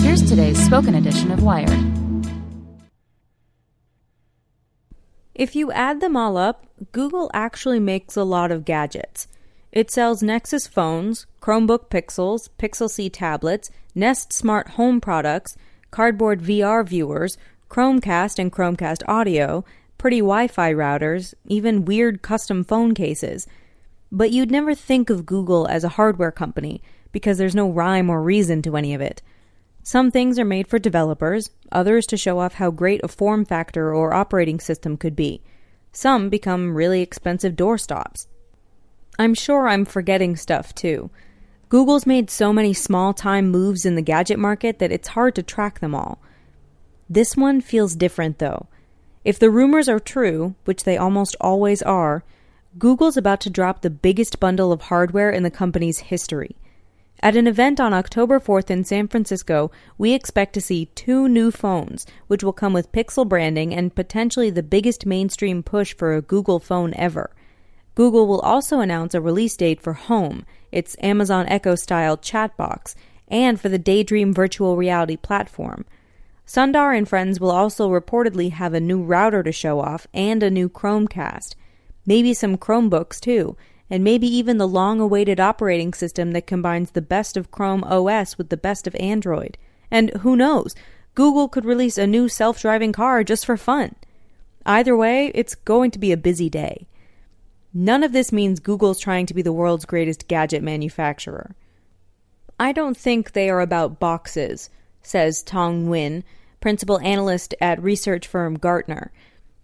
Here's 0.00 0.22
today's 0.22 0.64
spoken 0.64 0.94
edition 0.94 1.30
of 1.30 1.42
Wired. 1.42 1.70
If 5.34 5.54
you 5.54 5.70
add 5.72 6.00
them 6.00 6.16
all 6.16 6.36
up, 6.36 6.66
Google 6.92 7.30
actually 7.34 7.80
makes 7.80 8.16
a 8.16 8.24
lot 8.24 8.50
of 8.50 8.64
gadgets. 8.64 9.28
It 9.72 9.90
sells 9.90 10.22
Nexus 10.22 10.66
phones, 10.66 11.26
Chromebook 11.42 11.90
Pixels, 11.90 12.48
Pixel 12.58 12.88
C 12.88 13.10
tablets, 13.10 13.70
Nest 13.94 14.32
smart 14.32 14.70
home 14.70 15.00
products, 15.00 15.56
cardboard 15.90 16.40
VR 16.40 16.86
viewers, 16.86 17.36
Chromecast 17.68 18.38
and 18.38 18.50
Chromecast 18.50 19.02
audio, 19.06 19.64
pretty 19.98 20.20
Wi 20.20 20.48
Fi 20.48 20.72
routers, 20.72 21.34
even 21.46 21.84
weird 21.84 22.22
custom 22.22 22.64
phone 22.64 22.94
cases. 22.94 23.46
But 24.10 24.30
you'd 24.30 24.50
never 24.50 24.74
think 24.74 25.10
of 25.10 25.26
Google 25.26 25.66
as 25.66 25.84
a 25.84 25.90
hardware 25.90 26.32
company 26.32 26.80
because 27.16 27.38
there's 27.38 27.54
no 27.54 27.70
rhyme 27.70 28.10
or 28.10 28.22
reason 28.22 28.60
to 28.60 28.76
any 28.76 28.92
of 28.92 29.00
it. 29.00 29.22
Some 29.82 30.10
things 30.10 30.38
are 30.38 30.44
made 30.44 30.68
for 30.68 30.78
developers, 30.78 31.48
others 31.72 32.04
to 32.08 32.16
show 32.18 32.40
off 32.40 32.52
how 32.52 32.70
great 32.70 33.00
a 33.02 33.08
form 33.08 33.46
factor 33.46 33.94
or 33.94 34.12
operating 34.12 34.60
system 34.60 34.98
could 34.98 35.16
be. 35.16 35.40
Some 35.92 36.28
become 36.28 36.74
really 36.74 37.00
expensive 37.00 37.54
doorstops. 37.54 38.26
I'm 39.18 39.32
sure 39.32 39.66
I'm 39.66 39.86
forgetting 39.86 40.36
stuff 40.36 40.74
too. 40.74 41.08
Google's 41.70 42.04
made 42.04 42.28
so 42.28 42.52
many 42.52 42.74
small 42.74 43.14
time 43.14 43.48
moves 43.48 43.86
in 43.86 43.94
the 43.94 44.02
gadget 44.02 44.38
market 44.38 44.78
that 44.78 44.92
it's 44.92 45.08
hard 45.08 45.34
to 45.36 45.42
track 45.42 45.80
them 45.80 45.94
all. 45.94 46.18
This 47.08 47.34
one 47.34 47.62
feels 47.62 47.96
different 47.96 48.40
though. 48.40 48.66
If 49.24 49.38
the 49.38 49.50
rumors 49.50 49.88
are 49.88 49.98
true, 49.98 50.54
which 50.66 50.84
they 50.84 50.98
almost 50.98 51.34
always 51.40 51.80
are, 51.80 52.24
Google's 52.78 53.16
about 53.16 53.40
to 53.40 53.48
drop 53.48 53.80
the 53.80 53.88
biggest 53.88 54.38
bundle 54.38 54.70
of 54.70 54.82
hardware 54.82 55.30
in 55.30 55.44
the 55.44 55.50
company's 55.50 56.00
history. 56.00 56.56
At 57.20 57.34
an 57.34 57.46
event 57.46 57.80
on 57.80 57.94
October 57.94 58.38
4th 58.38 58.70
in 58.70 58.84
San 58.84 59.08
Francisco, 59.08 59.70
we 59.96 60.12
expect 60.12 60.52
to 60.52 60.60
see 60.60 60.86
two 60.94 61.28
new 61.28 61.50
phones, 61.50 62.06
which 62.26 62.44
will 62.44 62.52
come 62.52 62.74
with 62.74 62.92
Pixel 62.92 63.26
branding 63.26 63.74
and 63.74 63.94
potentially 63.94 64.50
the 64.50 64.62
biggest 64.62 65.06
mainstream 65.06 65.62
push 65.62 65.94
for 65.94 66.14
a 66.14 66.22
Google 66.22 66.58
phone 66.58 66.92
ever. 66.94 67.30
Google 67.94 68.26
will 68.26 68.40
also 68.40 68.80
announce 68.80 69.14
a 69.14 69.22
release 69.22 69.56
date 69.56 69.80
for 69.80 69.94
Home, 69.94 70.44
its 70.70 70.94
Amazon 71.02 71.46
Echo 71.48 71.74
style 71.74 72.18
chat 72.18 72.54
box, 72.58 72.94
and 73.28 73.58
for 73.58 73.70
the 73.70 73.78
Daydream 73.78 74.34
virtual 74.34 74.76
reality 74.76 75.16
platform. 75.16 75.86
Sundar 76.46 76.96
and 76.96 77.08
friends 77.08 77.40
will 77.40 77.50
also 77.50 77.88
reportedly 77.88 78.50
have 78.52 78.74
a 78.74 78.80
new 78.80 79.02
router 79.02 79.42
to 79.42 79.50
show 79.50 79.80
off 79.80 80.06
and 80.12 80.42
a 80.42 80.50
new 80.50 80.68
Chromecast. 80.68 81.54
Maybe 82.04 82.34
some 82.34 82.58
Chromebooks 82.58 83.18
too, 83.18 83.56
and 83.88 84.02
maybe 84.02 84.26
even 84.26 84.58
the 84.58 84.68
long 84.68 85.00
awaited 85.00 85.38
operating 85.38 85.92
system 85.92 86.32
that 86.32 86.46
combines 86.46 86.90
the 86.90 87.02
best 87.02 87.36
of 87.36 87.50
Chrome 87.50 87.84
OS 87.84 88.36
with 88.36 88.48
the 88.48 88.56
best 88.56 88.86
of 88.86 88.94
Android. 88.96 89.56
And 89.90 90.10
who 90.20 90.36
knows, 90.36 90.74
Google 91.14 91.48
could 91.48 91.64
release 91.64 91.96
a 91.96 92.06
new 92.06 92.28
self 92.28 92.60
driving 92.60 92.92
car 92.92 93.22
just 93.24 93.46
for 93.46 93.56
fun. 93.56 93.94
Either 94.64 94.96
way, 94.96 95.30
it's 95.34 95.54
going 95.54 95.90
to 95.92 95.98
be 95.98 96.12
a 96.12 96.16
busy 96.16 96.50
day. 96.50 96.88
None 97.72 98.02
of 98.02 98.12
this 98.12 98.32
means 98.32 98.58
Google's 98.58 98.98
trying 98.98 99.26
to 99.26 99.34
be 99.34 99.42
the 99.42 99.52
world's 99.52 99.84
greatest 99.84 100.28
gadget 100.28 100.62
manufacturer. 100.62 101.54
I 102.58 102.72
don't 102.72 102.96
think 102.96 103.32
they 103.32 103.50
are 103.50 103.60
about 103.60 104.00
boxes, 104.00 104.70
says 105.02 105.44
Tuong 105.44 105.84
Nguyen, 105.86 106.24
principal 106.60 106.98
analyst 107.00 107.54
at 107.60 107.82
research 107.82 108.26
firm 108.26 108.58
Gartner. 108.58 109.12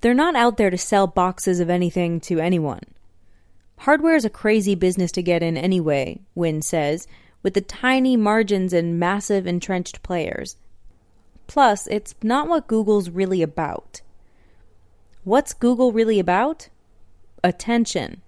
They're 0.00 0.14
not 0.14 0.36
out 0.36 0.56
there 0.56 0.70
to 0.70 0.78
sell 0.78 1.06
boxes 1.06 1.60
of 1.60 1.68
anything 1.68 2.20
to 2.20 2.38
anyone. 2.38 2.82
Hardware 3.78 4.16
is 4.16 4.24
a 4.24 4.30
crazy 4.30 4.74
business 4.74 5.12
to 5.12 5.22
get 5.22 5.42
in 5.42 5.56
anyway, 5.56 6.20
Nguyen 6.36 6.62
says, 6.62 7.06
with 7.42 7.54
the 7.54 7.60
tiny 7.60 8.16
margins 8.16 8.72
and 8.72 8.98
massive 8.98 9.46
entrenched 9.46 10.02
players. 10.02 10.56
Plus, 11.46 11.86
it's 11.86 12.14
not 12.22 12.48
what 12.48 12.66
Google's 12.66 13.10
really 13.10 13.42
about. 13.42 14.00
What's 15.24 15.54
Google 15.54 15.92
really 15.92 16.18
about? 16.18 16.68
Attention. 17.44 18.22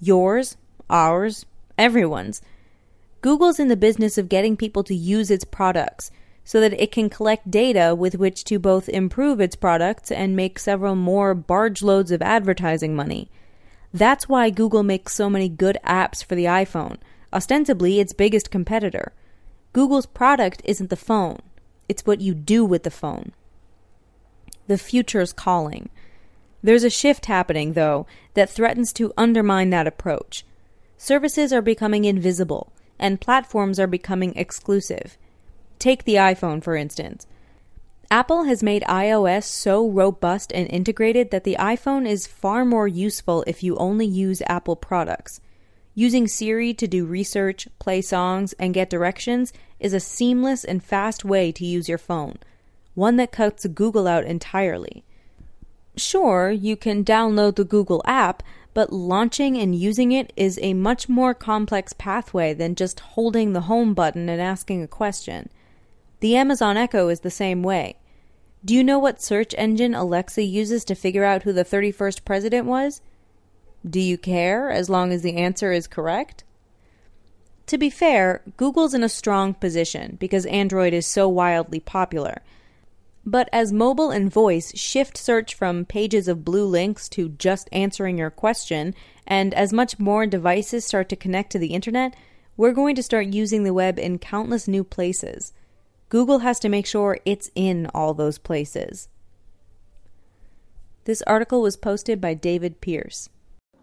Yours, 0.00 0.56
ours, 0.90 1.46
everyone's. 1.78 2.42
Google's 3.20 3.60
in 3.60 3.68
the 3.68 3.76
business 3.76 4.18
of 4.18 4.28
getting 4.28 4.56
people 4.56 4.82
to 4.84 4.94
use 4.94 5.30
its 5.30 5.44
products 5.44 6.10
so 6.44 6.60
that 6.60 6.78
it 6.80 6.92
can 6.92 7.08
collect 7.08 7.50
data 7.50 7.94
with 7.94 8.16
which 8.16 8.44
to 8.44 8.58
both 8.58 8.88
improve 8.88 9.40
its 9.40 9.56
products 9.56 10.12
and 10.12 10.36
make 10.36 10.58
several 10.58 10.94
more 10.94 11.34
barge 11.34 11.82
loads 11.82 12.10
of 12.10 12.20
advertising 12.20 12.94
money. 12.94 13.30
That's 13.94 14.28
why 14.28 14.50
Google 14.50 14.82
makes 14.82 15.14
so 15.14 15.30
many 15.30 15.48
good 15.48 15.78
apps 15.86 16.24
for 16.24 16.34
the 16.34 16.46
iPhone, 16.46 16.96
ostensibly 17.32 18.00
its 18.00 18.12
biggest 18.12 18.50
competitor. 18.50 19.12
Google's 19.72 20.04
product 20.04 20.60
isn't 20.64 20.90
the 20.90 20.96
phone, 20.96 21.38
it's 21.88 22.04
what 22.04 22.20
you 22.20 22.34
do 22.34 22.64
with 22.64 22.82
the 22.82 22.90
phone. 22.90 23.32
The 24.66 24.78
future's 24.78 25.32
calling. 25.32 25.90
There's 26.60 26.82
a 26.82 26.90
shift 26.90 27.26
happening, 27.26 27.74
though, 27.74 28.08
that 28.34 28.50
threatens 28.50 28.92
to 28.94 29.12
undermine 29.16 29.70
that 29.70 29.86
approach. 29.86 30.44
Services 30.98 31.52
are 31.52 31.62
becoming 31.62 32.04
invisible, 32.04 32.72
and 32.98 33.20
platforms 33.20 33.78
are 33.78 33.86
becoming 33.86 34.34
exclusive. 34.34 35.16
Take 35.78 36.02
the 36.02 36.14
iPhone, 36.14 36.64
for 36.64 36.74
instance. 36.74 37.28
Apple 38.14 38.44
has 38.44 38.62
made 38.62 38.84
iOS 38.84 39.42
so 39.42 39.90
robust 39.90 40.52
and 40.52 40.68
integrated 40.70 41.32
that 41.32 41.42
the 41.42 41.56
iPhone 41.58 42.08
is 42.08 42.28
far 42.28 42.64
more 42.64 42.86
useful 42.86 43.42
if 43.44 43.60
you 43.64 43.74
only 43.74 44.06
use 44.06 44.40
Apple 44.46 44.76
products. 44.76 45.40
Using 45.96 46.28
Siri 46.28 46.72
to 46.74 46.86
do 46.86 47.06
research, 47.06 47.66
play 47.80 48.00
songs, 48.00 48.52
and 48.52 48.72
get 48.72 48.88
directions 48.88 49.52
is 49.80 49.92
a 49.92 49.98
seamless 49.98 50.62
and 50.62 50.80
fast 50.80 51.24
way 51.24 51.50
to 51.50 51.66
use 51.66 51.88
your 51.88 51.98
phone, 51.98 52.38
one 52.94 53.16
that 53.16 53.32
cuts 53.32 53.66
Google 53.66 54.06
out 54.06 54.22
entirely. 54.22 55.02
Sure, 55.96 56.52
you 56.52 56.76
can 56.76 57.04
download 57.04 57.56
the 57.56 57.64
Google 57.64 58.00
app, 58.06 58.44
but 58.74 58.92
launching 58.92 59.58
and 59.58 59.74
using 59.74 60.12
it 60.12 60.32
is 60.36 60.56
a 60.62 60.74
much 60.74 61.08
more 61.08 61.34
complex 61.34 61.92
pathway 61.92 62.54
than 62.54 62.76
just 62.76 63.00
holding 63.00 63.54
the 63.54 63.62
home 63.62 63.92
button 63.92 64.28
and 64.28 64.40
asking 64.40 64.84
a 64.84 64.86
question. 64.86 65.50
The 66.20 66.36
Amazon 66.36 66.76
Echo 66.76 67.08
is 67.08 67.18
the 67.18 67.28
same 67.28 67.64
way. 67.64 67.96
Do 68.64 68.74
you 68.74 68.82
know 68.82 68.98
what 68.98 69.20
search 69.20 69.54
engine 69.58 69.94
Alexa 69.94 70.42
uses 70.42 70.84
to 70.86 70.94
figure 70.94 71.24
out 71.24 71.42
who 71.42 71.52
the 71.52 71.64
31st 71.64 72.24
president 72.24 72.66
was? 72.66 73.02
Do 73.88 74.00
you 74.00 74.16
care 74.16 74.70
as 74.70 74.88
long 74.88 75.12
as 75.12 75.20
the 75.20 75.36
answer 75.36 75.70
is 75.70 75.86
correct? 75.86 76.44
To 77.66 77.76
be 77.76 77.90
fair, 77.90 78.42
Google's 78.56 78.94
in 78.94 79.04
a 79.04 79.08
strong 79.08 79.52
position 79.52 80.16
because 80.18 80.46
Android 80.46 80.94
is 80.94 81.06
so 81.06 81.28
wildly 81.28 81.80
popular. 81.80 82.42
But 83.26 83.50
as 83.52 83.72
mobile 83.72 84.10
and 84.10 84.32
voice 84.32 84.74
shift 84.78 85.18
search 85.18 85.54
from 85.54 85.84
pages 85.84 86.26
of 86.26 86.44
blue 86.44 86.66
links 86.66 87.08
to 87.10 87.30
just 87.30 87.68
answering 87.72 88.16
your 88.16 88.30
question, 88.30 88.94
and 89.26 89.52
as 89.52 89.72
much 89.72 89.98
more 89.98 90.26
devices 90.26 90.86
start 90.86 91.08
to 91.10 91.16
connect 91.16 91.52
to 91.52 91.58
the 91.58 91.74
internet, 91.74 92.14
we're 92.56 92.72
going 92.72 92.94
to 92.96 93.02
start 93.02 93.26
using 93.26 93.64
the 93.64 93.74
web 93.74 93.98
in 93.98 94.18
countless 94.18 94.68
new 94.68 94.84
places. 94.84 95.52
Google 96.08 96.40
has 96.40 96.60
to 96.60 96.68
make 96.68 96.86
sure 96.86 97.18
it's 97.24 97.50
in 97.54 97.88
all 97.94 98.14
those 98.14 98.38
places. 98.38 99.08
This 101.04 101.22
article 101.22 101.62
was 101.62 101.76
posted 101.76 102.20
by 102.20 102.34
David 102.34 102.80
Pierce. 102.80 103.28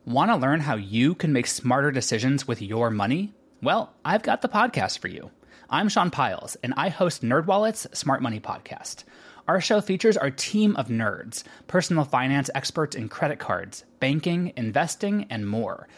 Want 0.06 0.32
to 0.32 0.38
learn 0.38 0.62
how 0.62 0.76
you 0.76 1.14
can 1.14 1.34
make 1.34 1.48
smarter 1.48 1.92
decisions 1.92 2.48
with 2.48 2.62
your 2.62 2.90
money? 2.90 3.34
Well, 3.62 3.94
I've 4.04 4.24
got 4.24 4.42
the 4.42 4.50
podcast 4.50 5.00
for 5.00 5.08
you. 5.08 5.30
I'm 5.70 5.90
Sean 5.90 6.10
Pyles, 6.10 6.56
and 6.64 6.74
I 6.76 6.90
host 6.90 7.22
NerdWallet's 7.22 7.88
Smart 7.98 8.22
Money 8.22 8.40
Podcast. 8.40 9.04
Our 9.48 9.62
show 9.62 9.82
features 9.82 10.18
our 10.18 10.32
team 10.32 10.76
of 10.76 10.88
nerds, 10.88 11.44
personal 11.68 12.04
finance 12.04 12.50
experts 12.56 12.96
in 12.96 13.10
credit 13.10 13.40
cards, 13.40 13.84
banking, 14.00 14.54
investing, 14.56 15.26
and 15.30 15.48
more– 15.48 15.88